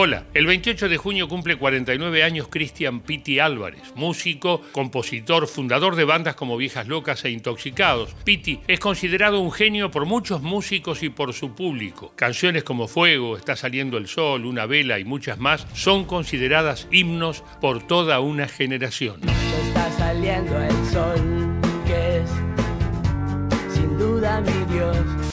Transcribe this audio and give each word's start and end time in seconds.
Hola, 0.00 0.26
el 0.32 0.46
28 0.46 0.88
de 0.88 0.96
junio 0.96 1.26
cumple 1.26 1.56
49 1.56 2.22
años 2.22 2.46
Cristian 2.46 3.00
Pitti 3.00 3.40
Álvarez, 3.40 3.82
músico, 3.96 4.62
compositor, 4.70 5.48
fundador 5.48 5.96
de 5.96 6.04
bandas 6.04 6.36
como 6.36 6.56
Viejas 6.56 6.86
Locas 6.86 7.24
e 7.24 7.30
Intoxicados. 7.30 8.14
Pitti 8.22 8.60
es 8.68 8.78
considerado 8.78 9.40
un 9.40 9.50
genio 9.50 9.90
por 9.90 10.06
muchos 10.06 10.40
músicos 10.40 11.02
y 11.02 11.08
por 11.08 11.32
su 11.32 11.56
público. 11.56 12.12
Canciones 12.14 12.62
como 12.62 12.86
Fuego, 12.86 13.36
Está 13.36 13.56
saliendo 13.56 13.98
el 13.98 14.06
sol, 14.06 14.44
Una 14.44 14.66
vela 14.66 15.00
y 15.00 15.04
muchas 15.04 15.40
más 15.40 15.66
son 15.74 16.04
consideradas 16.04 16.86
himnos 16.92 17.42
por 17.60 17.84
toda 17.84 18.20
una 18.20 18.46
generación. 18.46 19.20
está 19.28 19.90
saliendo 19.98 20.62
el 20.62 20.86
sol, 20.92 21.47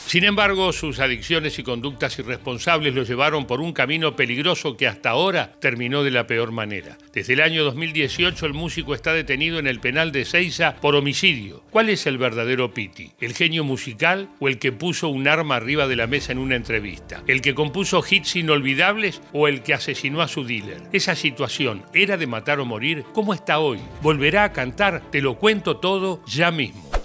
sin 0.06 0.22
embargo, 0.24 0.72
sus 0.72 1.00
adicciones 1.00 1.58
y 1.58 1.62
conductas 1.62 2.18
irresponsables 2.18 2.94
lo 2.94 3.02
llevaron 3.02 3.44
por 3.44 3.60
un 3.60 3.72
camino 3.72 4.14
peligroso 4.14 4.76
que 4.76 4.86
hasta 4.86 5.10
ahora 5.10 5.52
terminó 5.60 6.04
de 6.04 6.12
la 6.12 6.26
peor 6.26 6.52
manera. 6.52 6.96
Desde 7.12 7.32
el 7.32 7.40
año 7.40 7.64
2018 7.64 8.46
el 8.46 8.54
músico 8.54 8.94
está 8.94 9.12
detenido 9.12 9.58
en 9.58 9.66
el 9.66 9.80
penal 9.80 10.12
de 10.12 10.24
Seiza 10.24 10.76
por 10.76 10.94
homicidio. 10.94 11.62
¿Cuál 11.70 11.90
es 11.90 12.06
el 12.06 12.18
verdadero 12.18 12.72
Piti? 12.72 13.10
¿El 13.20 13.34
genio 13.34 13.64
musical 13.64 14.30
o 14.38 14.48
el 14.48 14.58
que 14.58 14.72
puso 14.72 15.08
un 15.08 15.28
arma 15.28 15.56
arriba 15.56 15.88
de 15.88 15.96
la 15.96 16.06
mesa 16.06 16.32
en 16.32 16.38
una 16.38 16.56
entrevista? 16.56 17.22
¿El 17.26 17.42
que 17.42 17.54
compuso 17.54 18.02
hits 18.08 18.36
inolvidables 18.36 19.20
o 19.32 19.48
el 19.48 19.62
que 19.62 19.74
asesinó 19.74 20.22
a 20.22 20.28
su 20.28 20.44
dealer? 20.44 20.82
Esa 20.92 21.14
situación 21.14 21.82
era 21.92 22.16
de 22.16 22.26
matar 22.26 22.60
o 22.60 22.64
morir. 22.64 23.04
¿Cómo 23.12 23.34
está 23.34 23.58
hoy? 23.58 23.80
¿Volverá 24.02 24.44
a 24.44 24.52
cantar? 24.52 25.02
Te 25.10 25.20
lo 25.20 25.34
cuento 25.34 25.78
todo 25.78 26.22
ya 26.26 26.50
mismo. 26.50 26.95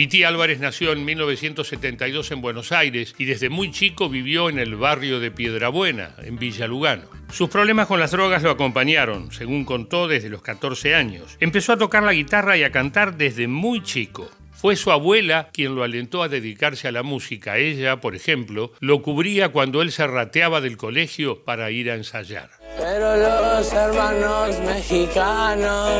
Piti 0.00 0.24
Álvarez 0.24 0.60
nació 0.60 0.92
en 0.92 1.04
1972 1.04 2.30
en 2.30 2.40
Buenos 2.40 2.72
Aires 2.72 3.14
y 3.18 3.26
desde 3.26 3.50
muy 3.50 3.70
chico 3.70 4.08
vivió 4.08 4.48
en 4.48 4.58
el 4.58 4.74
barrio 4.74 5.20
de 5.20 5.30
Piedrabuena, 5.30 6.14
en 6.22 6.38
Villa 6.38 6.66
Lugano. 6.66 7.02
Sus 7.30 7.50
problemas 7.50 7.86
con 7.86 8.00
las 8.00 8.12
drogas 8.12 8.42
lo 8.42 8.50
acompañaron, 8.50 9.30
según 9.30 9.66
contó, 9.66 10.08
desde 10.08 10.30
los 10.30 10.40
14 10.40 10.94
años. 10.94 11.36
Empezó 11.38 11.74
a 11.74 11.76
tocar 11.76 12.02
la 12.02 12.14
guitarra 12.14 12.56
y 12.56 12.62
a 12.62 12.72
cantar 12.72 13.18
desde 13.18 13.46
muy 13.46 13.82
chico. 13.82 14.30
Fue 14.52 14.74
su 14.74 14.90
abuela 14.90 15.50
quien 15.52 15.74
lo 15.74 15.82
alentó 15.82 16.22
a 16.22 16.30
dedicarse 16.30 16.88
a 16.88 16.92
la 16.92 17.02
música. 17.02 17.58
Ella, 17.58 18.00
por 18.00 18.16
ejemplo, 18.16 18.72
lo 18.80 19.02
cubría 19.02 19.50
cuando 19.50 19.82
él 19.82 19.92
se 19.92 20.06
rateaba 20.06 20.62
del 20.62 20.78
colegio 20.78 21.44
para 21.44 21.70
ir 21.70 21.90
a 21.90 21.94
ensayar. 21.96 22.48
Pero 22.78 23.16
los 23.18 23.70
hermanos 23.70 24.58
mexicanos 24.60 25.90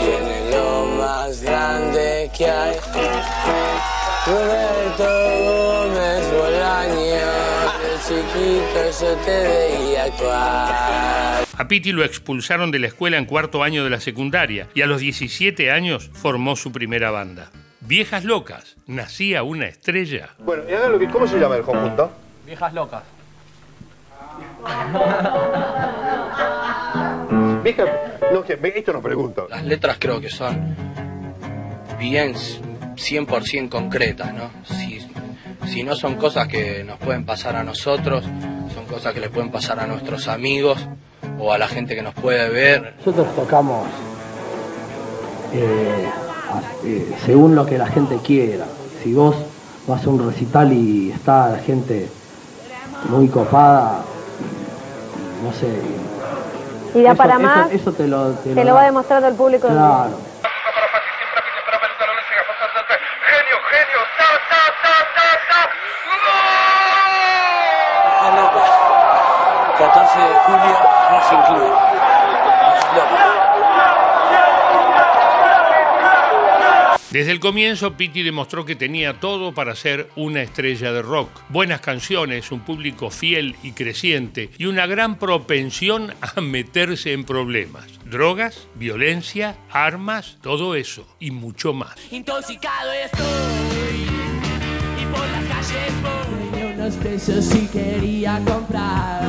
tienen 0.00 0.35
lo 0.56 0.86
más 0.86 1.42
grande 1.42 2.30
que 2.36 2.46
hay. 2.46 2.76
Roberto 4.26 5.04
Gómez 5.44 6.32
Bolaño, 6.32 7.26
de 7.82 7.92
chiquito 8.06 8.80
yo 9.00 9.16
te 9.24 9.36
veía 9.48 10.04
actuar. 10.04 11.44
A 11.58 11.68
Pitti 11.68 11.92
lo 11.92 12.04
expulsaron 12.04 12.70
de 12.70 12.78
la 12.78 12.88
escuela 12.88 13.16
en 13.16 13.24
cuarto 13.24 13.62
año 13.62 13.84
de 13.84 13.90
la 13.90 14.00
secundaria 14.00 14.68
y 14.74 14.82
a 14.82 14.86
los 14.86 15.00
17 15.00 15.70
años 15.70 16.10
formó 16.12 16.56
su 16.56 16.72
primera 16.72 17.10
banda. 17.10 17.50
Viejas 17.80 18.24
Locas, 18.24 18.76
nacía 18.86 19.42
una 19.42 19.66
estrella. 19.66 20.30
Bueno, 20.38 20.64
y 20.68 20.74
hagan 20.74 20.92
lo 20.92 20.98
que, 20.98 21.08
¿cómo 21.08 21.26
se 21.26 21.38
llama 21.38 21.56
el 21.56 21.62
conjunto? 21.62 22.10
Viejas 22.44 22.72
locas. 22.74 23.02
Vieja, 27.66 27.84
no, 28.32 28.44
que, 28.44 28.56
esto 28.76 28.92
no 28.92 29.02
pregunto. 29.02 29.48
Las 29.50 29.64
letras 29.64 29.96
creo 29.98 30.20
que 30.20 30.30
son 30.30 30.76
bien 31.98 32.32
100% 32.32 33.68
concretas, 33.68 34.32
¿no? 34.32 34.50
Si, 34.62 35.04
si 35.66 35.82
no 35.82 35.96
son 35.96 36.14
cosas 36.14 36.46
que 36.46 36.84
nos 36.84 36.96
pueden 37.00 37.26
pasar 37.26 37.56
a 37.56 37.64
nosotros, 37.64 38.24
son 38.72 38.84
cosas 38.84 39.12
que 39.12 39.18
le 39.18 39.30
pueden 39.30 39.50
pasar 39.50 39.80
a 39.80 39.86
nuestros 39.88 40.28
amigos 40.28 40.78
o 41.40 41.52
a 41.52 41.58
la 41.58 41.66
gente 41.66 41.96
que 41.96 42.02
nos 42.02 42.14
puede 42.14 42.48
ver. 42.50 42.94
Nosotros 42.98 43.34
tocamos 43.34 43.88
eh, 45.52 46.08
eh, 46.84 47.14
según 47.24 47.56
lo 47.56 47.66
que 47.66 47.78
la 47.78 47.88
gente 47.88 48.20
quiera. 48.24 48.66
Si 49.02 49.12
vos 49.12 49.34
vas 49.88 50.06
a 50.06 50.08
un 50.08 50.24
recital 50.24 50.72
y 50.72 51.10
está 51.10 51.48
la 51.48 51.58
gente 51.58 52.08
muy 53.08 53.26
copada, 53.26 54.04
no 55.42 55.52
sé. 55.52 56.15
Y 56.96 57.02
da 57.02 57.10
eso- 57.12 57.16
para 57.22 57.38
más, 57.38 57.70
Eso, 57.72 57.92
te 57.92 58.06
lo, 58.08 58.30
te 58.32 58.50
te 58.54 58.64
lo 58.64 58.70
lo 58.70 58.74
va 58.74 58.82
demostrando 58.84 59.28
el 59.28 59.34
público. 59.34 59.68
Claro. 59.68 60.10
Genio, 63.26 63.56
genio, 63.70 64.00
ta, 64.18 64.28
ta, 64.50 64.62
ta, 64.82 64.96
ta, 65.16 65.28
ta. 65.50 65.60
Viejas 68.10 68.34
locas, 68.34 68.70
14 69.78 70.18
de 70.20 70.34
julio, 70.46 70.76
Racing 71.10 71.42
Club. 71.48 71.85
Desde 77.16 77.32
el 77.32 77.40
comienzo, 77.40 77.94
Pitti 77.96 78.22
demostró 78.22 78.66
que 78.66 78.76
tenía 78.76 79.20
todo 79.20 79.54
para 79.54 79.74
ser 79.74 80.10
una 80.16 80.42
estrella 80.42 80.92
de 80.92 81.00
rock. 81.00 81.30
Buenas 81.48 81.80
canciones, 81.80 82.52
un 82.52 82.60
público 82.60 83.08
fiel 83.08 83.56
y 83.62 83.72
creciente 83.72 84.50
y 84.58 84.66
una 84.66 84.86
gran 84.86 85.18
propensión 85.18 86.12
a 86.20 86.38
meterse 86.42 87.14
en 87.14 87.24
problemas. 87.24 87.86
Drogas, 88.04 88.68
violencia, 88.74 89.56
armas, 89.70 90.36
todo 90.42 90.74
eso 90.74 91.08
y 91.18 91.30
mucho 91.30 91.72
más. 91.72 91.94
Intoxicado 92.10 92.92
estoy 92.92 93.22
y 95.00 95.06
por 95.06 95.26
las 95.26 95.44
calles 95.46 96.02
voy. 96.02 96.50
Tenía 96.50 96.74
unos 96.74 96.96
pesos 96.96 97.54
y 97.54 97.66
quería 97.68 98.42
comprar 98.44 99.22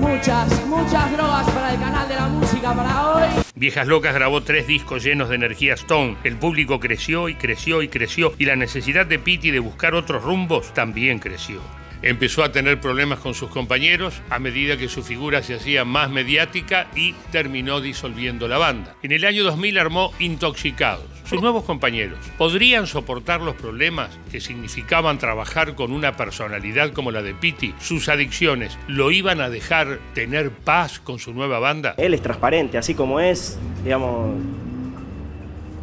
muchas, 0.00 0.64
muchas 0.64 1.10
drogas 1.10 1.50
para 1.50 1.74
el 1.74 1.80
canal 1.80 2.08
de 2.08 2.14
la 2.14 2.28
música 2.28 2.72
para 2.72 3.14
hoy. 3.14 3.45
Viejas 3.58 3.86
Locas 3.86 4.12
grabó 4.12 4.42
tres 4.42 4.66
discos 4.66 5.02
llenos 5.02 5.30
de 5.30 5.36
energía 5.36 5.72
Stone. 5.72 6.18
El 6.24 6.36
público 6.36 6.78
creció 6.78 7.30
y 7.30 7.36
creció 7.36 7.80
y 7.80 7.88
creció 7.88 8.34
y 8.36 8.44
la 8.44 8.54
necesidad 8.54 9.06
de 9.06 9.18
Pitti 9.18 9.50
de 9.50 9.60
buscar 9.60 9.94
otros 9.94 10.22
rumbos 10.22 10.74
también 10.74 11.18
creció. 11.18 11.62
Empezó 12.02 12.44
a 12.44 12.52
tener 12.52 12.80
problemas 12.80 13.18
con 13.18 13.34
sus 13.34 13.50
compañeros 13.50 14.20
a 14.30 14.38
medida 14.38 14.76
que 14.76 14.88
su 14.88 15.02
figura 15.02 15.42
se 15.42 15.54
hacía 15.54 15.84
más 15.84 16.10
mediática 16.10 16.88
y 16.94 17.12
terminó 17.32 17.80
disolviendo 17.80 18.48
la 18.48 18.58
banda. 18.58 18.94
En 19.02 19.12
el 19.12 19.24
año 19.24 19.44
2000 19.44 19.78
armó 19.78 20.12
Intoxicados. 20.18 21.04
Sus 21.24 21.40
nuevos 21.40 21.64
compañeros 21.64 22.20
podrían 22.38 22.86
soportar 22.86 23.40
los 23.40 23.56
problemas 23.56 24.16
que 24.30 24.40
significaban 24.40 25.18
trabajar 25.18 25.74
con 25.74 25.90
una 25.90 26.16
personalidad 26.16 26.92
como 26.92 27.10
la 27.10 27.22
de 27.22 27.34
Pitti. 27.34 27.74
Sus 27.80 28.08
adicciones 28.08 28.78
lo 28.86 29.10
iban 29.10 29.40
a 29.40 29.50
dejar 29.50 29.98
tener 30.14 30.50
paz 30.50 31.00
con 31.00 31.18
su 31.18 31.34
nueva 31.34 31.58
banda. 31.58 31.94
Él 31.98 32.14
es 32.14 32.22
transparente, 32.22 32.78
así 32.78 32.94
como 32.94 33.18
es, 33.18 33.58
digamos, 33.82 34.36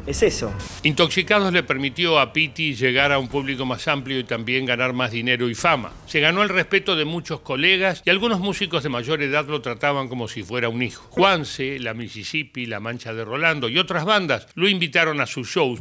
es 0.06 0.24
eso. 0.24 0.54
Intoxicados 0.84 1.52
le 1.54 1.64
permitió 1.64 2.20
a 2.20 2.34
Pitti 2.34 2.76
llegar 2.76 3.12
a 3.12 3.20
un 3.20 3.28
público 3.28 3.66
más 3.66 3.88
amplio 3.88 4.20
y 4.20 4.24
también 4.24 4.66
ganar 4.66 4.94
más 4.94 5.12
dinero 5.12 5.50
y 5.50 5.56
fama. 5.56 5.92
Se 6.06 6.20
ganó 6.20 6.44
el 6.44 6.50
respeto 6.50 6.96
de 6.96 7.06
muchos 7.06 7.40
colegas 7.42 8.02
y 8.06 8.10
algunos 8.10 8.40
músicos 8.40 8.84
de 8.84 8.90
mayor 8.90 9.22
edad 9.22 9.46
lo 9.48 9.62
trataban 9.62 10.08
como 10.08 10.28
si 10.28 10.44
fuera 10.44 10.70
un 10.70 10.82
hijo. 10.82 11.08
Juanse, 11.10 11.80
La 11.80 11.94
Mississippi, 11.94 12.66
La 12.66 12.80
Mancha 12.80 13.14
de 13.14 13.26
Rolando 13.26 13.70
y 13.70 13.78
otras 13.78 14.06
bandas 14.06 14.48
lo 14.56 14.68
invitaron 14.68 15.22
a 15.22 15.26
sus 15.26 15.48
shows. 15.48 15.80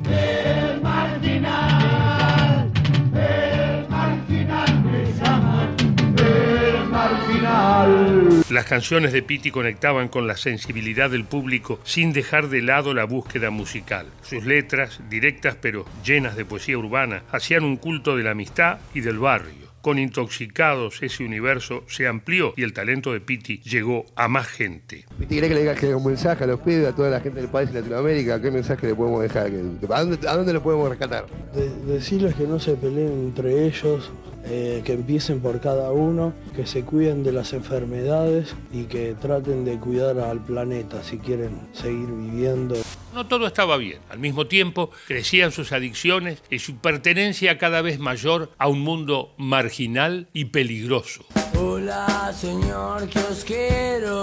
Las 8.52 8.66
canciones 8.66 9.14
de 9.14 9.22
Pitti 9.22 9.50
conectaban 9.50 10.08
con 10.08 10.26
la 10.26 10.36
sensibilidad 10.36 11.08
del 11.08 11.24
público 11.24 11.80
sin 11.84 12.12
dejar 12.12 12.50
de 12.50 12.60
lado 12.60 12.92
la 12.92 13.04
búsqueda 13.06 13.48
musical. 13.48 14.08
Sus 14.20 14.44
letras, 14.44 15.00
directas 15.08 15.56
pero 15.58 15.86
llenas 16.04 16.36
de 16.36 16.44
poesía 16.44 16.76
urbana, 16.76 17.22
hacían 17.32 17.64
un 17.64 17.78
culto 17.78 18.14
de 18.14 18.24
la 18.24 18.32
amistad 18.32 18.76
y 18.92 19.00
del 19.00 19.18
barrio. 19.18 19.62
Con 19.80 19.98
Intoxicados 19.98 21.02
ese 21.02 21.24
universo 21.24 21.84
se 21.88 22.06
amplió 22.06 22.52
y 22.54 22.62
el 22.62 22.75
talento 22.75 23.14
de 23.14 23.22
Pitti 23.22 23.58
llegó 23.62 24.04
a 24.16 24.28
más 24.28 24.49
gente. 24.49 25.06
¿Viste, 25.19 25.34
¿Querés 25.34 25.48
que 25.48 25.55
le 25.55 25.60
digas 25.62 25.81
que 25.81 25.94
un 25.94 26.05
mensaje 26.05 26.44
a 26.44 26.46
los 26.46 26.60
pibes, 26.60 26.87
a 26.87 26.94
toda 26.94 27.08
la 27.08 27.20
gente 27.20 27.40
del 27.40 27.48
país 27.48 27.70
y 27.70 27.75
Latinoamérica? 27.76 28.38
¿Qué 28.43 28.50
mensaje 28.50 28.87
le 28.87 28.94
podemos 28.94 29.22
dejar? 29.22 29.46
¿A 29.46 30.00
dónde, 30.05 30.28
a 30.28 30.37
dónde 30.37 30.52
lo 30.52 30.62
podemos 30.62 30.90
rescatar? 30.90 31.25
De- 31.55 31.94
decirles 31.94 32.34
que 32.34 32.46
no 32.46 32.60
se 32.60 32.75
peleen 32.75 33.12
entre 33.28 33.64
ellos, 33.66 34.12
eh, 34.44 34.83
que 34.85 34.94
empiecen 34.94 35.41
por 35.41 35.61
cada 35.61 35.93
uno, 35.93 36.33
que 36.55 36.67
se 36.67 36.83
cuiden 36.85 37.23
de 37.23 37.33
las 37.33 37.53
enfermedades 37.53 38.55
y 38.73 38.85
que 38.85 39.15
traten 39.15 39.65
de 39.65 39.79
cuidar 39.79 40.19
al 40.19 40.44
planeta 40.44 41.03
si 41.03 41.19
quieren 41.19 41.69
seguir 41.73 42.09
viviendo. 42.09 42.75
No 43.15 43.27
todo 43.27 43.47
estaba 43.47 43.77
bien. 43.77 44.00
Al 44.11 44.19
mismo 44.19 44.47
tiempo, 44.47 44.91
crecían 45.06 45.53
sus 45.53 45.73
adicciones 45.73 46.43
y 46.50 46.59
su 46.59 46.77
pertenencia 46.77 47.59
cada 47.59 47.83
vez 47.83 47.99
mayor 47.99 48.50
a 48.59 48.69
un 48.69 48.81
mundo 48.81 49.33
marginal 49.37 50.29
y 50.33 50.47
peligroso. 50.47 51.25
Hola 51.59 52.33
señor 52.35 53.09
kiosquero, 53.09 54.23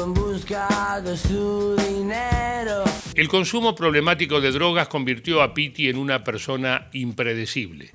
en 0.00 0.14
busca 0.14 1.00
de 1.04 1.16
su 1.16 1.76
dinero. 1.76 2.84
El 3.14 3.28
consumo 3.28 3.74
problemático 3.74 4.40
de 4.40 4.50
drogas 4.52 4.88
convirtió 4.88 5.42
a 5.42 5.52
Pitti 5.52 5.88
en 5.88 5.98
una 5.98 6.24
persona 6.24 6.88
impredecible. 6.92 7.90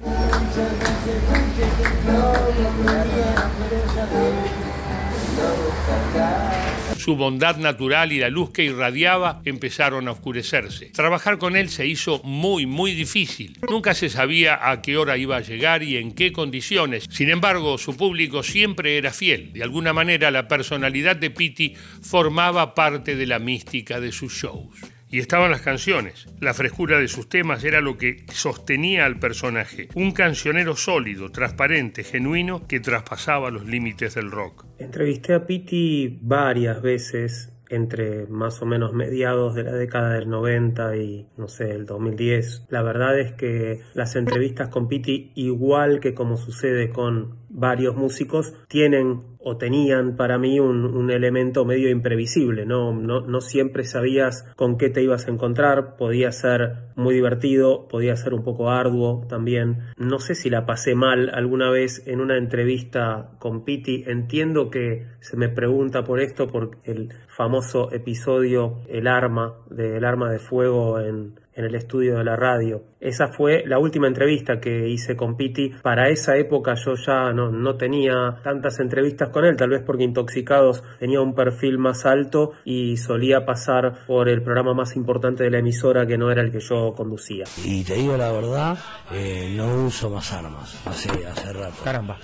Su 6.97 7.15
bondad 7.15 7.57
natural 7.57 8.11
y 8.11 8.19
la 8.19 8.29
luz 8.29 8.51
que 8.51 8.63
irradiaba 8.63 9.41
empezaron 9.45 10.07
a 10.07 10.11
oscurecerse. 10.11 10.87
Trabajar 10.87 11.37
con 11.37 11.55
él 11.55 11.69
se 11.69 11.85
hizo 11.85 12.21
muy, 12.23 12.65
muy 12.65 12.93
difícil. 12.93 13.57
Nunca 13.69 13.93
se 13.93 14.09
sabía 14.09 14.69
a 14.69 14.81
qué 14.81 14.97
hora 14.97 15.17
iba 15.17 15.37
a 15.37 15.41
llegar 15.41 15.83
y 15.83 15.97
en 15.97 16.13
qué 16.13 16.31
condiciones. 16.31 17.05
Sin 17.09 17.29
embargo, 17.29 17.77
su 17.77 17.95
público 17.95 18.43
siempre 18.43 18.97
era 18.97 19.11
fiel. 19.11 19.53
De 19.53 19.63
alguna 19.63 19.93
manera, 19.93 20.31
la 20.31 20.47
personalidad 20.47 21.15
de 21.15 21.29
Pitti 21.29 21.75
formaba 22.01 22.73
parte 22.73 23.15
de 23.15 23.27
la 23.27 23.39
mística 23.39 23.99
de 23.99 24.11
sus 24.11 24.33
shows. 24.33 24.96
Y 25.09 25.19
estaban 25.19 25.51
las 25.51 25.61
canciones. 25.61 26.27
La 26.39 26.53
frescura 26.53 26.99
de 26.99 27.07
sus 27.07 27.29
temas 27.29 27.63
era 27.63 27.81
lo 27.81 27.97
que 27.97 28.25
sostenía 28.31 29.05
al 29.05 29.19
personaje. 29.19 29.87
Un 29.95 30.11
cancionero 30.11 30.75
sólido, 30.75 31.31
transparente, 31.31 32.03
genuino, 32.03 32.67
que 32.67 32.79
traspasaba 32.79 33.49
los 33.49 33.65
límites 33.65 34.15
del 34.15 34.31
rock. 34.31 34.65
Entrevisté 34.79 35.33
a 35.33 35.45
Piti 35.45 36.19
varias 36.21 36.81
veces 36.81 37.53
entre 37.69 38.27
más 38.27 38.61
o 38.61 38.65
menos 38.65 38.93
mediados 38.93 39.55
de 39.55 39.63
la 39.63 39.73
década 39.73 40.13
del 40.13 40.29
90 40.29 40.95
y 40.97 41.27
no 41.37 41.47
sé, 41.47 41.71
el 41.71 41.85
2010. 41.85 42.67
La 42.69 42.81
verdad 42.81 43.19
es 43.19 43.33
que 43.33 43.81
las 43.93 44.15
entrevistas 44.15 44.69
con 44.69 44.87
Piti, 44.87 45.31
igual 45.35 45.99
que 45.99 46.13
como 46.13 46.37
sucede 46.37 46.89
con 46.89 47.37
varios 47.49 47.95
músicos, 47.95 48.53
tienen 48.67 49.36
o 49.47 49.55
tenían 49.55 50.17
para 50.17 50.37
mí 50.37 50.59
un, 50.59 50.83
un 50.83 51.09
elemento 51.09 51.63
medio 51.63 51.89
imprevisible, 51.89 52.65
¿no? 52.65 52.91
¿no? 52.91 53.21
No 53.21 53.39
siempre 53.39 53.85
sabías 53.85 54.45
con 54.57 54.77
qué 54.77 54.89
te 54.89 55.01
ibas 55.01 55.27
a 55.27 55.31
encontrar, 55.31 55.95
podía 55.95 56.33
ser 56.33 56.87
muy 56.97 57.15
divertido, 57.15 57.87
podía 57.87 58.17
ser 58.17 58.33
un 58.33 58.43
poco 58.43 58.69
arduo 58.69 59.25
también. 59.29 59.77
No 59.97 60.19
sé 60.19 60.35
si 60.35 60.49
la 60.49 60.65
pasé 60.65 60.95
mal 60.95 61.29
alguna 61.33 61.69
vez 61.69 62.05
en 62.07 62.19
una 62.19 62.37
entrevista 62.37 63.31
con 63.39 63.63
Piti, 63.63 64.03
entiendo 64.05 64.69
que 64.69 65.05
se 65.21 65.37
me 65.37 65.47
pregunta 65.47 66.03
por 66.03 66.19
esto, 66.19 66.47
por 66.47 66.71
el 66.83 67.13
famoso 67.29 67.89
episodio 67.93 68.81
El 68.89 69.07
arma, 69.07 69.53
del 69.69 70.03
arma 70.03 70.29
de 70.29 70.39
fuego 70.39 70.99
en, 70.99 71.35
en 71.57 71.65
el 71.65 71.75
estudio 71.75 72.17
de 72.17 72.23
la 72.23 72.35
radio. 72.35 72.83
Esa 72.99 73.29
fue 73.29 73.63
la 73.65 73.79
última 73.79 74.07
entrevista 74.07 74.59
que 74.59 74.87
hice 74.87 75.15
con 75.17 75.35
Piti. 75.35 75.69
Para 75.81 76.09
esa 76.09 76.37
época 76.37 76.75
yo 76.75 76.93
ya 76.95 77.33
no, 77.33 77.49
no, 77.51 77.75
tenía 77.75 78.39
tantas 78.43 78.79
entrevistas 78.79 79.29
con 79.29 79.43
él, 79.43 79.57
tal 79.57 79.71
vez 79.71 79.81
porque 79.83 80.03
Intoxicados 80.03 80.83
tenía 80.99 81.19
un 81.19 81.33
perfil 81.33 81.79
más 81.79 82.05
alto 82.05 82.51
y 82.63 82.97
solía 82.97 83.45
pasar 83.45 84.05
por 84.05 84.29
el 84.29 84.43
programa 84.43 84.75
más 84.75 84.95
importante 84.95 85.43
de 85.43 85.49
la 85.49 85.59
emisora 85.59 86.05
que 86.05 86.17
no 86.17 86.31
era 86.31 86.41
el 86.41 86.51
que 86.51 86.59
yo 86.59 86.93
conducía. 86.95 87.45
Y 87.63 87.83
te 87.83 87.95
digo 87.95 88.15
la 88.15 88.31
verdad, 88.31 88.77
eh, 89.11 89.51
no 89.57 89.85
uso 89.85 90.11
más 90.11 90.31
armas, 90.31 90.79
hace, 90.85 91.09
hace 91.25 91.53
rato. 91.53 91.83
Caramba. 91.83 92.17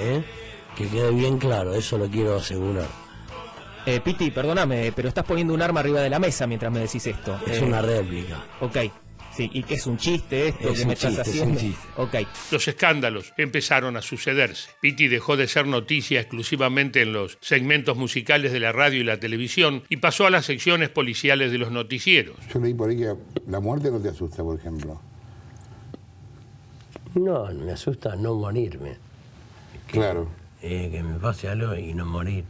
¿Eh? 0.00 0.22
Que 0.76 0.88
quede 0.88 1.12
bien 1.12 1.38
claro, 1.38 1.72
eso 1.74 1.96
lo 1.96 2.06
quiero 2.06 2.34
asegurar. 2.34 3.03
Eh, 3.86 4.00
Piti, 4.02 4.30
perdóname, 4.30 4.92
pero 4.96 5.08
estás 5.08 5.24
poniendo 5.24 5.52
un 5.52 5.60
arma 5.62 5.80
arriba 5.80 6.00
de 6.00 6.08
la 6.10 6.18
mesa 6.18 6.46
mientras 6.46 6.72
me 6.72 6.80
decís 6.80 7.06
esto. 7.06 7.38
Es 7.46 7.58
Eh, 7.60 7.64
una 7.64 7.82
réplica. 7.82 8.42
Ok. 8.60 8.76
Sí, 9.36 9.50
y 9.52 9.64
que 9.64 9.74
es 9.74 9.86
un 9.88 9.96
chiste 9.98 10.46
esto 10.48 10.68
Es 10.68 10.76
que 10.76 10.82
un 10.82 10.86
me 10.88 10.94
estás 10.94 11.10
chiste, 11.10 11.22
es 11.22 11.28
haciendo. 11.28 11.52
un 11.54 11.58
chiste. 11.58 11.88
Ok. 11.96 12.14
Los 12.52 12.68
escándalos 12.68 13.32
empezaron 13.36 13.96
a 13.96 14.00
sucederse. 14.02 14.70
Pitti 14.80 15.08
dejó 15.08 15.36
de 15.36 15.48
ser 15.48 15.66
noticia 15.66 16.20
exclusivamente 16.20 17.02
en 17.02 17.12
los 17.12 17.36
segmentos 17.40 17.96
musicales 17.96 18.52
de 18.52 18.60
la 18.60 18.70
radio 18.70 19.00
y 19.00 19.04
la 19.04 19.18
televisión 19.18 19.82
y 19.88 19.96
pasó 19.96 20.26
a 20.26 20.30
las 20.30 20.46
secciones 20.46 20.88
policiales 20.88 21.50
de 21.50 21.58
los 21.58 21.72
noticieros. 21.72 22.36
Yo 22.52 22.60
leí 22.60 22.74
por 22.74 22.90
ahí 22.90 22.96
que 22.96 23.12
la 23.48 23.58
muerte 23.58 23.90
no 23.90 23.98
te 24.00 24.08
asusta, 24.10 24.42
por 24.44 24.56
ejemplo. 24.58 25.00
No, 27.14 27.46
me 27.52 27.72
asusta 27.72 28.16
no 28.16 28.34
morirme. 28.36 28.96
Claro. 29.88 30.28
Eh, 30.62 30.88
que 30.92 31.02
me 31.02 31.18
pase 31.18 31.48
algo 31.48 31.74
y 31.74 31.92
no 31.92 32.06
morir. 32.06 32.44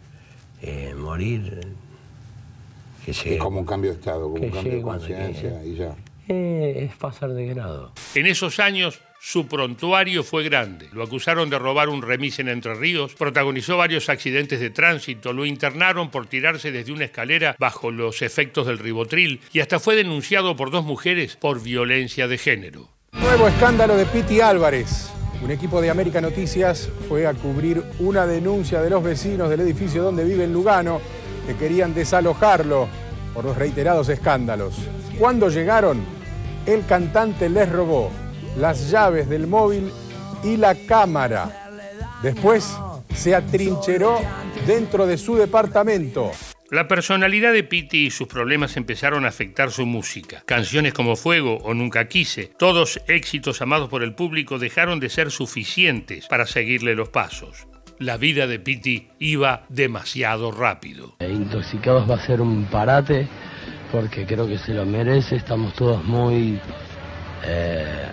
Eh, 0.66 0.94
morir. 0.96 1.60
Que 3.04 3.12
llegue. 3.12 3.34
Es 3.34 3.40
como 3.40 3.60
un 3.60 3.66
cambio 3.66 3.90
de 3.90 3.98
estado, 3.98 4.30
como 4.30 4.42
un 4.42 4.50
cambio 4.50 4.76
de 4.76 4.82
conciencia 4.82 5.62
y 5.62 5.74
ya. 5.74 5.94
Eh, 6.26 6.88
es 6.88 6.96
pasar 6.96 7.30
de 7.34 7.46
grado. 7.48 7.92
En 8.14 8.26
esos 8.26 8.58
años 8.58 8.98
su 9.20 9.46
prontuario 9.46 10.22
fue 10.22 10.42
grande. 10.44 10.88
Lo 10.92 11.02
acusaron 11.02 11.50
de 11.50 11.58
robar 11.58 11.90
un 11.90 12.00
remis 12.00 12.38
en 12.38 12.48
Entre 12.48 12.74
Ríos, 12.74 13.14
protagonizó 13.14 13.76
varios 13.76 14.08
accidentes 14.08 14.60
de 14.60 14.70
tránsito, 14.70 15.32
lo 15.32 15.44
internaron 15.44 16.10
por 16.10 16.26
tirarse 16.26 16.72
desde 16.72 16.92
una 16.92 17.06
escalera 17.06 17.56
bajo 17.58 17.90
los 17.90 18.22
efectos 18.22 18.66
del 18.66 18.78
ribotril 18.78 19.40
y 19.52 19.60
hasta 19.60 19.80
fue 19.80 19.96
denunciado 19.96 20.56
por 20.56 20.70
dos 20.70 20.84
mujeres 20.84 21.36
por 21.36 21.62
violencia 21.62 22.26
de 22.26 22.38
género. 22.38 22.88
Nuevo 23.12 23.48
escándalo 23.48 23.96
de 23.96 24.06
Piti 24.06 24.40
Álvarez. 24.40 25.13
Un 25.44 25.50
equipo 25.50 25.82
de 25.82 25.90
América 25.90 26.22
Noticias 26.22 26.88
fue 27.06 27.26
a 27.26 27.34
cubrir 27.34 27.84
una 27.98 28.26
denuncia 28.26 28.80
de 28.80 28.88
los 28.88 29.04
vecinos 29.04 29.50
del 29.50 29.60
edificio 29.60 30.02
donde 30.02 30.24
vive 30.24 30.44
en 30.44 30.54
Lugano 30.54 31.02
que 31.46 31.54
querían 31.54 31.92
desalojarlo 31.92 32.88
por 33.34 33.44
los 33.44 33.54
reiterados 33.54 34.08
escándalos. 34.08 34.74
Cuando 35.18 35.50
llegaron, 35.50 36.02
el 36.64 36.86
cantante 36.86 37.50
les 37.50 37.70
robó 37.70 38.08
las 38.58 38.90
llaves 38.90 39.28
del 39.28 39.46
móvil 39.46 39.92
y 40.42 40.56
la 40.56 40.74
cámara. 40.74 41.68
Después 42.22 42.74
se 43.14 43.34
atrincheró 43.34 44.20
dentro 44.66 45.06
de 45.06 45.18
su 45.18 45.36
departamento. 45.36 46.30
La 46.70 46.88
personalidad 46.88 47.52
de 47.52 47.62
Pitti 47.62 48.06
y 48.06 48.10
sus 48.10 48.26
problemas 48.26 48.76
empezaron 48.76 49.24
a 49.24 49.28
afectar 49.28 49.70
su 49.70 49.86
música. 49.86 50.42
Canciones 50.46 50.92
como 50.94 51.14
Fuego 51.14 51.58
o 51.58 51.74
Nunca 51.74 52.08
Quise, 52.08 52.50
todos 52.58 53.00
éxitos 53.06 53.60
amados 53.62 53.88
por 53.88 54.02
el 54.02 54.14
público, 54.14 54.58
dejaron 54.58 54.98
de 54.98 55.10
ser 55.10 55.30
suficientes 55.30 56.26
para 56.26 56.46
seguirle 56.46 56.94
los 56.94 57.10
pasos. 57.10 57.66
La 57.98 58.16
vida 58.16 58.46
de 58.46 58.58
Pitti 58.58 59.08
iba 59.20 59.66
demasiado 59.68 60.50
rápido. 60.50 61.14
Eh, 61.20 61.30
Intoxicados 61.30 62.10
va 62.10 62.16
a 62.16 62.26
ser 62.26 62.40
un 62.40 62.64
parate 62.64 63.28
porque 63.92 64.26
creo 64.26 64.48
que 64.48 64.58
se 64.58 64.74
lo 64.74 64.84
merece. 64.84 65.36
Estamos 65.36 65.74
todos 65.74 66.02
muy, 66.02 66.58
eh, 67.44 68.06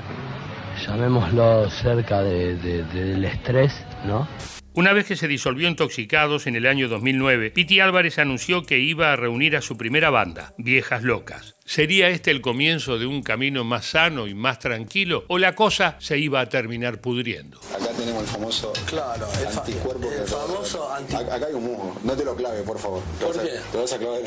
llamémoslo, 0.85 1.67
cerca 1.71 2.21
de- 2.21 2.55
del 2.57 3.25
estrés, 3.25 3.73
¿no? 4.05 4.27
Una 4.73 4.93
vez 4.93 5.05
que 5.05 5.17
se 5.17 5.27
disolvió 5.27 5.67
Intoxicados 5.67 6.47
en 6.47 6.55
el 6.55 6.65
año 6.65 6.87
2009, 6.87 7.51
Piti 7.51 7.81
Álvarez 7.81 8.17
anunció 8.19 8.63
que 8.63 8.79
iba 8.79 9.11
a 9.11 9.17
reunir 9.17 9.57
a 9.57 9.61
su 9.61 9.75
primera 9.75 10.09
banda, 10.09 10.53
Viejas 10.57 11.03
Locas. 11.03 11.55
¿Sería 11.65 12.07
este 12.07 12.31
el 12.31 12.39
comienzo 12.39 12.97
de 12.97 13.05
un 13.05 13.21
camino 13.21 13.65
más 13.65 13.85
sano 13.87 14.27
y 14.27 14.33
más 14.33 14.59
tranquilo 14.59 15.25
o 15.27 15.37
la 15.37 15.55
cosa 15.55 15.97
se 15.99 16.17
iba 16.19 16.39
a 16.39 16.47
terminar 16.47 17.01
pudriendo? 17.01 17.59
Acá 17.75 17.89
tenemos 17.97 18.21
el 18.23 18.29
famoso 18.29 18.71
Claro, 18.85 19.27
anticuerpo. 19.57 20.09
el 20.09 20.19
que- 20.23 20.31
famoso 20.31 20.93
anti- 20.93 21.15
Acá 21.15 21.47
hay 21.47 21.53
un 21.53 21.63
musgo. 21.65 21.97
No 22.05 22.13
te 22.13 22.23
lo 22.23 22.33
clave, 22.33 22.61
por 22.63 22.79
favor. 22.79 23.01
¿Por 23.19 23.33
qué? 23.41 23.59
Te 23.73 23.77
vas 23.77 23.91
a 23.91 23.97
clavar 23.97 24.21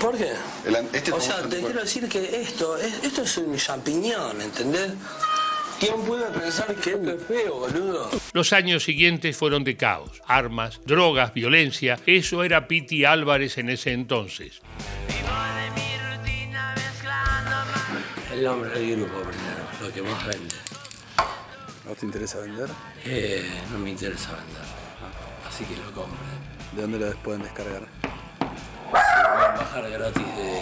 ¿Por 0.00 0.16
qué? 0.16 0.30
El 0.66 0.76
este 0.92 1.10
o 1.12 1.20
sea, 1.20 1.34
te 1.38 1.42
anticuerpo. 1.42 1.66
quiero 1.66 1.80
decir 1.82 2.08
que 2.08 2.40
esto, 2.42 2.76
es, 2.78 3.02
esto 3.02 3.22
es 3.22 3.38
un 3.38 3.56
champiñón, 3.56 4.40
¿entendés? 4.40 4.92
¿Quién 5.80 5.94
puede 6.02 6.24
pensar 6.30 6.74
que 6.76 6.90
esto 6.90 7.10
es 7.12 7.22
feo, 7.24 7.54
boludo? 7.60 8.10
Los 8.32 8.52
años 8.52 8.84
siguientes 8.84 9.36
fueron 9.36 9.64
de 9.64 9.76
caos, 9.76 10.22
armas, 10.26 10.80
drogas, 10.84 11.32
violencia. 11.32 11.98
Eso 12.04 12.44
era 12.44 12.68
Piti 12.68 13.04
Álvarez 13.04 13.56
en 13.56 13.70
ese 13.70 13.92
entonces. 13.92 14.60
El 18.32 18.44
nombre 18.44 18.70
del 18.70 18.96
grupo 18.96 19.20
primero, 19.22 19.64
lo 19.80 19.92
que 19.92 20.02
más 20.02 20.26
vende. 20.26 20.54
¿No 21.86 21.94
te 21.94 22.04
interesa 22.04 22.40
vender? 22.40 22.68
Eh, 23.06 23.48
no 23.72 23.78
me 23.78 23.90
interesa 23.90 24.32
vender, 24.32 24.62
así 25.48 25.64
que 25.64 25.76
lo 25.76 25.90
compren. 25.92 26.28
¿De 26.76 26.82
dónde 26.82 26.98
lo 26.98 27.16
pueden 27.22 27.42
descargar? 27.42 27.82
Se 28.10 29.22
lo 29.22 29.34
pueden 29.34 29.56
bajar 29.56 29.90
gratis 29.90 30.26
de. 30.36 30.60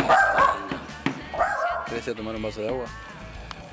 ¿Querés 1.87 2.07
ir 2.07 2.13
a 2.13 2.17
tomar 2.17 2.37
un 2.37 2.43
vaso 2.43 2.61
de 2.61 2.69
agua? 2.69 2.87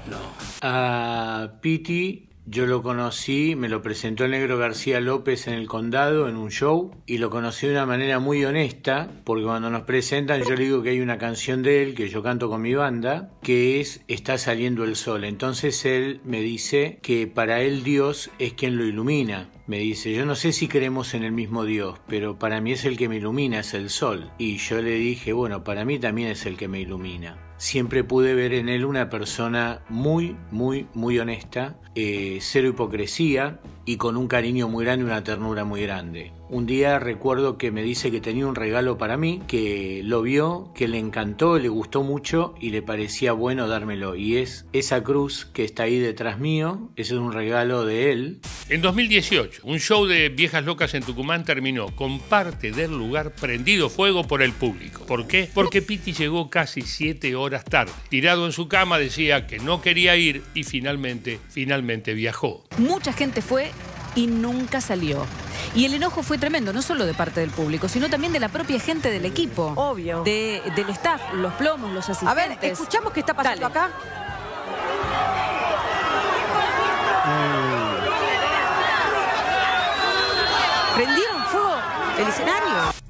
No. 0.10 0.34
A 0.62 1.48
Piti 1.62 2.33
yo 2.46 2.66
lo 2.66 2.84
conocí, 2.84 3.56
me 3.56 3.70
lo 3.70 3.82
presentó 3.82 4.26
el 4.26 4.32
negro 4.32 4.58
García 4.58 5.00
López 5.00 5.48
en 5.48 5.54
el 5.54 5.68
condado 5.68 6.28
en 6.28 6.36
un 6.36 6.52
show 6.52 6.92
y 7.06 7.18
lo 7.18 7.30
conocí 7.30 7.68
de 7.68 7.74
una 7.74 7.86
manera 7.86 8.20
muy 8.20 8.44
honesta 8.44 9.10
porque 9.24 9.44
cuando 9.46 9.70
nos 9.70 9.84
presentan 9.84 10.44
yo 10.44 10.56
le 10.56 10.66
digo 10.66 10.84
que 10.84 10.90
hay 10.90 11.00
una 11.00 11.18
canción 11.18 11.64
de 11.64 11.84
él 11.84 11.96
que 11.96 12.10
yo 12.10 12.22
canto 12.22 12.50
con 12.50 12.62
mi 12.62 12.74
banda 12.74 13.32
que 13.42 13.80
es 13.80 14.02
Está 14.08 14.38
saliendo 14.38 14.84
el 14.84 14.96
sol. 14.96 15.24
Entonces 15.24 15.86
él 15.86 16.22
me 16.24 16.42
dice 16.42 17.00
que 17.02 17.28
para 17.28 17.62
él 17.62 17.84
Dios 17.84 18.30
es 18.40 18.54
quien 18.54 18.78
lo 18.78 18.86
ilumina. 18.86 19.50
Me 19.66 19.80
dice, 19.80 20.14
yo 20.14 20.26
no 20.26 20.36
sé 20.36 20.52
si 20.52 20.68
creemos 20.68 21.14
en 21.14 21.24
el 21.24 21.32
mismo 21.32 21.64
Dios, 21.64 22.00
pero 22.08 22.38
para 22.38 22.60
mí 22.60 22.74
es 22.74 22.86
el 22.86 22.98
que 22.98 23.08
me 23.08 23.18
ilumina, 23.18 23.60
es 23.60 23.74
el 23.74 23.90
sol. 23.90 24.32
Y 24.38 24.58
yo 24.58 24.82
le 24.82 24.96
dije, 24.96 25.32
bueno, 25.34 25.64
para 25.64 25.86
mí 25.86 26.00
también 26.00 26.30
es 26.30 26.46
el 26.46 26.58
que 26.58 26.68
me 26.68 26.82
ilumina. 26.82 27.38
Siempre 27.64 28.04
pude 28.04 28.36
ver 28.36 28.54
en 28.54 28.68
él 28.68 28.84
una 28.84 29.10
persona 29.10 29.84
muy, 29.88 30.36
muy, 30.52 30.86
muy 30.94 31.18
honesta, 31.18 31.78
eh, 31.96 32.40
cero 32.42 32.68
hipocresía, 32.68 33.62
y 33.86 33.96
con 33.96 34.18
un 34.18 34.28
cariño 34.28 34.68
muy 34.68 34.84
grande, 34.84 35.06
una 35.06 35.24
ternura 35.24 35.64
muy 35.64 35.82
grande. 35.84 36.34
Un 36.50 36.66
día 36.66 37.00
recuerdo 37.00 37.58
que 37.58 37.72
me 37.72 37.84
dice 37.84 38.12
que 38.12 38.22
tenía 38.22 38.46
un 38.46 38.56
regalo 38.56 38.98
para 38.98 39.18
mí, 39.18 39.42
que 39.48 40.02
lo 40.04 40.22
vio, 40.22 40.72
que 40.76 40.88
le 40.88 41.00
encantó, 41.00 41.58
le 41.58 41.70
gustó 41.70 42.04
mucho 42.04 42.54
y 42.60 42.70
le 42.70 42.82
parecía 42.82 43.32
bueno 43.32 43.68
dármelo. 43.68 44.16
Y 44.16 44.38
es 44.38 44.66
esa 44.74 45.04
cruz 45.04 45.46
que 45.46 45.64
está 45.64 45.84
ahí 45.84 45.98
detrás 45.98 46.40
mío, 46.40 46.92
ese 46.96 47.14
es 47.14 47.20
un 47.20 47.32
regalo 47.32 47.86
de 47.86 48.12
él. 48.12 48.40
En 48.70 48.82
2018, 48.82 49.62
un 49.64 49.80
show 49.80 50.06
de 50.06 50.30
viejas 50.30 50.64
locas 50.64 50.94
en 50.94 51.04
Tucumán 51.04 51.44
terminó 51.44 51.96
con 51.96 52.20
parte 52.20 52.72
del 52.72 52.92
lugar 52.92 53.34
prendido 53.34 53.90
fuego 53.90 54.26
por 54.28 54.42
el 54.42 54.52
público. 54.52 55.06
¿Por 55.06 55.28
qué? 55.28 55.50
Porque 55.54 55.82
Piti 55.82 56.14
llegó 56.14 56.50
casi 56.50 56.82
siete 56.82 57.36
horas 57.36 57.66
tarde. 57.66 57.94
Tirado 58.10 58.46
en 58.46 58.52
su 58.52 58.68
cama 58.68 59.00
decía 59.00 59.48
que 59.48 59.60
no 59.60 59.82
quería 59.82 60.16
ir 60.18 60.44
y 60.54 60.64
finalmente, 60.64 61.40
finalmente 61.50 62.14
viajó. 62.14 62.64
Mucha 62.78 63.14
gente 63.14 63.42
fue 63.42 63.72
y 64.16 64.28
nunca 64.28 64.82
salió. 64.82 65.26
Y 65.76 65.86
el 65.86 65.94
enojo 65.94 66.24
fue 66.24 66.38
tremendo, 66.38 66.74
no 66.74 66.82
solo 66.82 67.06
de 67.06 67.14
parte 67.14 67.40
del 67.40 67.52
público, 67.52 67.88
sino 67.88 68.10
también 68.10 68.34
de 68.34 68.40
la 68.40 68.50
propia 68.50 68.80
gente 68.80 69.10
del 69.10 69.26
equipo. 69.26 69.74
Obvio. 69.76 70.24
De, 70.24 70.62
del 70.76 70.90
staff, 70.90 71.22
los 71.34 71.54
plomos, 71.54 71.92
los 71.92 72.10
asistentes. 72.10 72.46
A 72.46 72.48
ver, 72.48 72.58
escuchamos 72.62 73.14
qué 73.14 73.22
está 73.22 73.34
pasando 73.34 73.66
acá. 73.66 73.92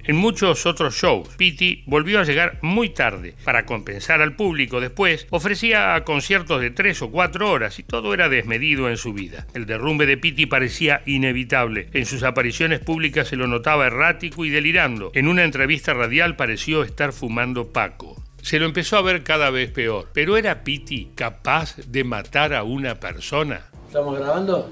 En 0.06 0.18
muchos 0.18 0.66
otros 0.66 0.96
shows, 0.96 1.30
Piti 1.38 1.84
volvió 1.86 2.20
a 2.20 2.26
llegar 2.26 2.60
muy 2.62 2.90
tarde. 2.90 3.36
Para 3.46 3.66
compensar 3.66 4.22
al 4.22 4.36
público 4.36 4.82
después, 4.82 5.28
ofrecía 5.30 6.04
conciertos 6.04 6.60
de 6.60 6.72
tres 6.72 7.02
o 7.02 7.10
cuatro 7.10 7.50
horas 7.50 7.80
y 7.80 7.84
todo 7.84 8.14
era 8.14 8.28
desmedido 8.28 8.90
en 8.90 8.98
su 8.98 9.14
vida. 9.14 9.48
El 9.54 9.66
derrumbe 9.66 10.06
de 10.06 10.18
Piti 10.18 10.46
parecía 10.46 11.04
inevitable. 11.06 11.88
En 11.94 12.06
sus 12.06 12.24
apariciones 12.24 12.82
públicas 12.82 13.30
se 13.30 13.38
lo 13.38 13.48
notaba 13.48 13.88
errático 13.88 14.44
y 14.44 14.50
delirando. 14.50 15.12
En 15.14 15.30
una 15.30 15.46
entrevista 15.46 15.94
radial 15.94 16.36
pareció 16.36 16.84
estar 16.84 17.14
fumando 17.14 17.72
Paco. 17.72 18.22
Se 18.42 18.60
lo 18.60 18.66
empezó 18.66 18.98
a 18.98 19.02
ver 19.02 19.24
cada 19.24 19.52
vez 19.52 19.72
peor. 19.72 20.10
Pero 20.14 20.36
¿era 20.36 20.66
Piti 20.66 21.12
capaz 21.16 21.78
de 21.78 22.04
matar 22.04 22.54
a 22.54 22.64
una 22.64 23.00
persona? 23.00 23.68
¿Estamos 23.88 24.20
grabando? 24.20 24.70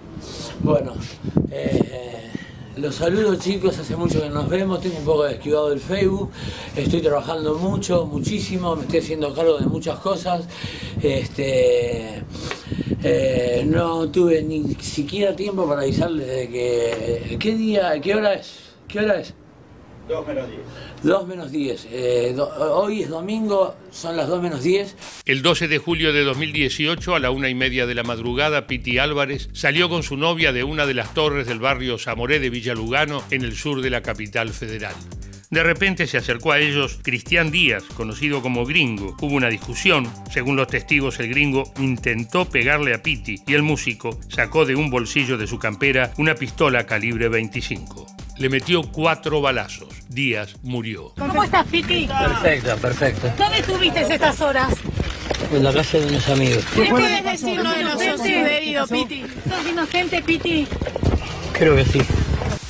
Bueno, 0.59 0.93
eh, 1.51 2.31
los 2.77 2.95
saludo 2.95 3.35
chicos, 3.35 3.77
hace 3.77 3.95
mucho 3.95 4.21
que 4.21 4.29
nos 4.29 4.47
vemos, 4.47 4.79
tengo 4.81 4.97
un 4.97 5.05
poco 5.05 5.25
esquivado 5.27 5.69
del 5.69 5.79
Facebook, 5.79 6.31
estoy 6.75 7.01
trabajando 7.01 7.55
mucho, 7.55 8.05
muchísimo, 8.05 8.75
me 8.75 8.83
estoy 8.83 8.99
haciendo 8.99 9.33
cargo 9.33 9.57
de 9.57 9.65
muchas 9.65 9.99
cosas. 9.99 10.45
Este, 11.01 12.23
eh, 13.03 13.65
no 13.67 14.09
tuve 14.09 14.43
ni 14.43 14.75
siquiera 14.75 15.35
tiempo 15.35 15.67
para 15.67 15.81
avisarles 15.81 16.27
de 16.27 16.49
que... 16.49 17.37
¿Qué 17.39 17.55
día, 17.55 17.99
qué 17.99 18.15
hora 18.15 18.35
es? 18.35 18.59
¿Qué 18.87 18.99
hora 18.99 19.19
es? 19.19 19.33
2 20.12 20.27
menos 20.27 20.48
10. 20.50 20.60
2 21.03 21.27
menos 21.27 21.51
10. 21.51 21.88
Eh, 21.91 22.34
do- 22.36 22.50
hoy 22.75 23.03
es 23.03 23.10
domingo, 23.10 23.75
son 23.91 24.18
las 24.18 24.27
2 24.27 24.41
menos 24.41 24.62
10. 24.62 24.96
El 25.25 25.41
12 25.41 25.68
de 25.68 25.77
julio 25.77 26.12
de 26.13 26.24
2018, 26.24 27.15
a 27.15 27.20
la 27.20 27.32
una 27.32 27.50
y 27.50 27.56
media 27.56 27.86
de 27.88 27.96
la 27.96 28.03
madrugada, 28.03 28.68
Piti 28.68 28.98
Álvarez 28.98 29.50
salió 29.53 29.88
con 29.89 30.03
su 30.03 30.18
novia 30.18 30.51
de 30.51 30.63
una 30.65 30.86
de 30.86 30.94
las 30.94 31.13
torres 31.13 31.48
del 31.48 31.60
barrio 31.60 31.98
Zamoré 31.98 32.39
de 32.39 32.50
Villa 32.50 32.74
Lugano, 32.74 33.24
en 33.32 33.44
el 33.44 33.56
sur 33.56 33.82
de 33.82 33.89
la 33.89 34.01
capital 34.01 34.50
federal. 34.50 34.94
De 35.50 35.63
repente 35.63 36.08
se 36.08 36.18
acercó 36.18 36.53
a 36.53 36.60
ellos 36.60 37.00
Cristian 37.01 37.51
Díaz, 37.51 37.84
conocido 37.96 38.41
como 38.41 38.65
Gringo. 38.65 39.18
Hubo 39.22 39.36
una 39.36 39.50
discusión. 39.50 40.08
Según 40.32 40.56
los 40.56 40.68
testigos, 40.68 41.20
el 41.20 41.27
gringo 41.27 41.74
intentó 41.77 42.46
pegarle 42.50 42.94
a 42.94 43.01
Piti 43.03 43.36
y 43.46 43.53
el 43.53 43.62
músico 43.62 44.18
sacó 44.30 44.65
de 44.65 44.75
un 44.75 44.89
bolsillo 44.89 45.38
de 45.38 45.48
su 45.48 45.60
campera 45.60 46.13
una 46.18 46.36
pistola 46.36 46.86
calibre 46.86 47.27
25. 47.27 48.06
Le 48.41 48.50
metió 48.50 48.81
cuatro 48.81 49.39
balazos. 49.39 49.89
Díaz 50.10 50.55
murió. 50.63 51.13
¿Cómo 51.15 51.43
estás, 51.43 51.63
Piti? 51.67 52.07
Perfecto, 52.07 52.75
perfecto. 52.77 53.31
¿Dónde 53.38 53.60
estuviste 53.60 54.01
estas 54.01 54.41
horas? 54.41 54.74
En 55.53 55.63
la 55.63 55.71
casa 55.71 56.00
de 56.00 56.07
unos 56.07 56.27
amigos. 56.27 56.65
¿Qué 56.74 56.88
puedes 56.89 57.24
decirnos 57.24 57.75
de 57.75 57.83
lo 57.83 57.91
sucedido, 57.91 58.88
Piti? 58.88 59.25
¿Sos 59.48 59.71
inocente, 59.71 60.24
Piti? 60.24 60.67
Creo 61.53 61.75
que 61.75 61.86
sí. 61.86 62.01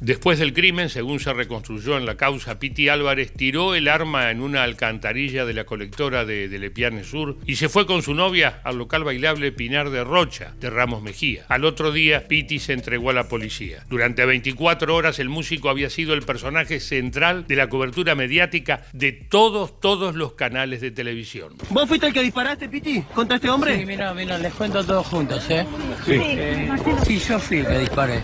Después 0.02 0.40
del 0.40 0.54
crimen, 0.54 0.90
según 0.90 1.20
se 1.20 1.32
reconstruyó 1.32 1.96
en 1.96 2.08
la 2.08 2.18
causa, 2.18 2.58
Piti 2.58 2.90
Álvarez 2.90 3.34
tiró 3.34 3.76
el 3.76 3.88
arma 3.88 4.32
en 4.32 4.42
una 4.42 4.64
alcantarilla 4.64 5.46
de 5.46 5.54
la 5.54 5.66
colectora 5.66 6.26
de, 6.26 6.50
de 6.50 6.58
Lepiane 6.58 7.04
Sur 7.04 7.38
y 7.46 7.58
se 7.58 7.70
fue 7.70 7.86
con 7.86 8.02
su 8.02 8.16
novia 8.16 8.62
al 8.64 8.80
local 8.80 9.04
bailable 9.04 9.52
Pinar 9.52 9.92
de 9.92 10.04
Rocha, 10.04 10.56
de 10.60 10.72
Ramos 10.72 11.04
Mejía. 11.04 11.46
Al 11.50 11.66
otro 11.66 11.92
día, 11.92 12.28
Piti 12.28 12.58
se 12.58 12.74
entregó 12.74 13.12
a 13.12 13.14
la 13.14 13.28
policía. 13.30 13.86
Durante 13.90 14.26
24 14.26 14.96
horas, 14.96 15.20
el 15.20 15.30
músico 15.30 15.70
había 15.70 15.92
sido 15.92 16.16
el 16.16 16.24
personaje 16.24 16.80
central 16.80 17.46
de 17.48 17.56
la 17.58 17.70
cobertura 17.70 18.16
mediática 18.16 18.82
de 18.94 19.12
todos, 19.12 19.80
todos 19.80 20.16
los 20.16 20.34
canales 20.34 20.82
de 20.82 20.90
televisión. 20.90 21.54
¿Vos 21.70 21.88
fuiste 21.88 22.08
el 22.08 22.14
que 22.14 22.24
disparaste, 22.24 22.68
Piti, 22.70 23.04
contra 23.14 23.36
este 23.36 23.52
hombre? 23.52 23.78
Sí, 23.78 23.86
mira, 23.86 24.16
mira, 24.16 24.40
les 24.40 24.54
cuento 24.56 24.84
todos 24.84 25.06
juntos, 25.06 25.48
¿eh? 25.52 25.64
Sí. 26.06 26.14
Eh, 26.20 26.70
sí, 27.06 27.20
yo 27.20 27.38
fui 27.38 27.58
el 27.58 27.68
que 27.68 27.78
disparé. 27.78 28.24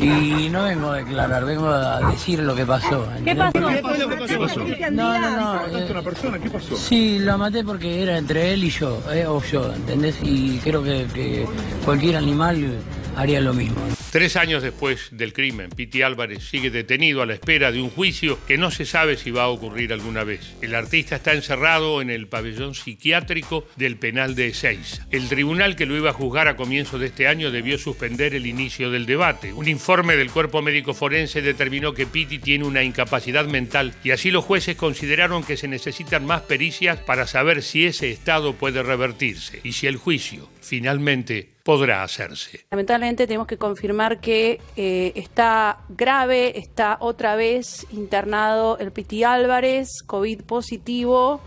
Y 0.00 0.48
no 0.50 0.64
vengo 0.64 0.90
a 0.90 0.96
declarar, 0.96 1.44
vengo 1.44 1.68
a 1.68 2.10
decir 2.10 2.40
lo 2.40 2.54
que 2.54 2.66
pasó. 2.66 3.06
¿Qué 3.24 3.34
pasó? 3.34 3.60
No, 3.60 5.18
no, 5.18 5.30
no. 5.30 5.54
¿Mataste 5.54 5.76
a 5.76 5.86
eh, 5.86 5.90
una 5.90 6.02
persona? 6.02 6.38
¿Qué 6.38 6.50
pasó? 6.50 6.76
Sí, 6.76 7.18
la 7.18 7.36
maté 7.36 7.64
porque 7.64 8.02
era 8.02 8.18
entre 8.18 8.52
él 8.52 8.64
y 8.64 8.70
yo, 8.70 9.00
eh, 9.12 9.26
o 9.26 9.42
yo, 9.42 9.72
¿entendés? 9.72 10.18
Y 10.22 10.58
creo 10.58 10.82
que, 10.82 11.06
que 11.14 11.46
cualquier 11.84 12.16
animal 12.16 12.78
haría 13.16 13.40
lo 13.40 13.54
mismo. 13.54 13.95
Tres 14.16 14.36
años 14.36 14.62
después 14.62 15.08
del 15.10 15.34
crimen, 15.34 15.68
Piti 15.68 16.00
Álvarez 16.00 16.42
sigue 16.42 16.70
detenido 16.70 17.20
a 17.20 17.26
la 17.26 17.34
espera 17.34 17.70
de 17.70 17.82
un 17.82 17.90
juicio 17.90 18.38
que 18.46 18.56
no 18.56 18.70
se 18.70 18.86
sabe 18.86 19.18
si 19.18 19.30
va 19.30 19.42
a 19.42 19.48
ocurrir 19.48 19.92
alguna 19.92 20.24
vez. 20.24 20.54
El 20.62 20.74
artista 20.74 21.16
está 21.16 21.34
encerrado 21.34 22.00
en 22.00 22.08
el 22.08 22.26
pabellón 22.26 22.74
psiquiátrico 22.74 23.66
del 23.76 23.98
penal 23.98 24.34
de 24.34 24.46
Ezeiza. 24.46 25.06
El 25.10 25.28
tribunal 25.28 25.76
que 25.76 25.84
lo 25.84 25.98
iba 25.98 26.08
a 26.08 26.14
juzgar 26.14 26.48
a 26.48 26.56
comienzos 26.56 26.98
de 26.98 27.08
este 27.08 27.28
año 27.28 27.50
debió 27.50 27.76
suspender 27.76 28.34
el 28.34 28.46
inicio 28.46 28.90
del 28.90 29.04
debate. 29.04 29.52
Un 29.52 29.68
informe 29.68 30.16
del 30.16 30.30
cuerpo 30.30 30.62
médico 30.62 30.94
forense 30.94 31.42
determinó 31.42 31.92
que 31.92 32.06
Piti 32.06 32.38
tiene 32.38 32.64
una 32.64 32.82
incapacidad 32.82 33.44
mental 33.44 33.92
y 34.02 34.12
así 34.12 34.30
los 34.30 34.46
jueces 34.46 34.76
consideraron 34.76 35.44
que 35.44 35.58
se 35.58 35.68
necesitan 35.68 36.24
más 36.24 36.40
pericias 36.40 36.96
para 37.00 37.26
saber 37.26 37.62
si 37.62 37.84
ese 37.84 38.12
estado 38.12 38.54
puede 38.54 38.82
revertirse 38.82 39.60
y 39.62 39.72
si 39.72 39.86
el 39.86 39.98
juicio 39.98 40.48
finalmente 40.62 41.55
podrá 41.66 42.04
hacerse. 42.04 42.64
Lamentablemente 42.70 43.26
tenemos 43.26 43.48
que 43.48 43.56
confirmar 43.56 44.20
que 44.20 44.60
eh, 44.76 45.10
está 45.16 45.80
grave, 45.88 46.60
está 46.60 46.96
otra 47.00 47.34
vez 47.34 47.88
internado 47.90 48.78
el 48.78 48.92
Piti 48.92 49.24
Álvarez, 49.24 49.88
COVID 50.06 50.42
positivo, 50.42 51.40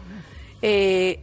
eh, 0.61 1.21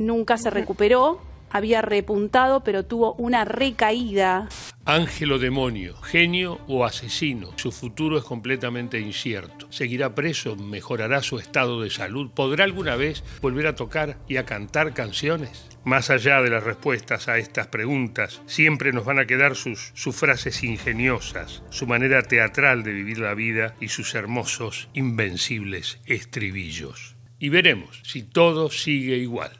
nunca 0.00 0.36
se 0.36 0.50
recuperó, 0.50 1.20
había 1.48 1.80
repuntado 1.80 2.64
pero 2.64 2.84
tuvo 2.84 3.14
una 3.14 3.44
recaída. 3.44 4.48
Ángel 4.84 5.30
o 5.30 5.38
demonio, 5.38 5.96
genio 5.98 6.58
o 6.66 6.84
asesino. 6.84 7.50
Su 7.54 7.70
futuro 7.70 8.18
es 8.18 8.24
completamente 8.24 8.98
incierto. 8.98 9.68
¿Seguirá 9.70 10.12
preso? 10.12 10.56
¿Mejorará 10.56 11.22
su 11.22 11.38
estado 11.38 11.82
de 11.82 11.90
salud? 11.90 12.32
¿Podrá 12.34 12.64
alguna 12.64 12.96
vez 12.96 13.22
volver 13.40 13.68
a 13.68 13.76
tocar 13.76 14.16
y 14.26 14.38
a 14.38 14.44
cantar 14.44 14.92
canciones? 14.92 15.75
Más 15.86 16.10
allá 16.10 16.42
de 16.42 16.50
las 16.50 16.64
respuestas 16.64 17.28
a 17.28 17.38
estas 17.38 17.68
preguntas, 17.68 18.42
siempre 18.46 18.92
nos 18.92 19.04
van 19.04 19.20
a 19.20 19.24
quedar 19.24 19.54
sus, 19.54 19.92
sus 19.94 20.16
frases 20.16 20.64
ingeniosas, 20.64 21.62
su 21.70 21.86
manera 21.86 22.24
teatral 22.24 22.82
de 22.82 22.92
vivir 22.92 23.18
la 23.20 23.34
vida 23.34 23.76
y 23.80 23.86
sus 23.86 24.16
hermosos, 24.16 24.88
invencibles 24.94 26.00
estribillos. 26.04 27.14
Y 27.38 27.50
veremos 27.50 28.00
si 28.02 28.24
todo 28.24 28.68
sigue 28.68 29.14
igual. 29.18 29.52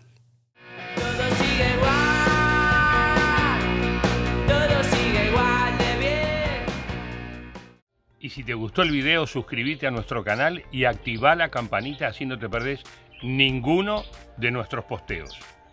Todo 0.97 1.37
sigue 1.37 1.75
igual, 1.77 2.09
todo 4.49 4.83
sigue 4.83 5.29
igual 5.29 5.79
de 5.79 5.99
bien. 6.01 6.65
Y 8.19 8.31
si 8.31 8.43
te 8.43 8.55
gustó 8.55 8.83
el 8.83 8.91
video, 8.91 9.29
suscríbete 9.29 9.87
a 9.87 9.93
nuestro 9.93 10.25
canal 10.25 10.65
y 10.73 10.87
activa 10.87 11.37
la 11.37 11.51
campanita 11.51 12.09
así 12.09 12.27
no 12.27 12.37
te 12.37 12.49
perdés 12.49 12.83
ninguno 13.23 14.03
de 14.37 14.51
nuestros 14.51 14.87
posteos. 14.87 15.39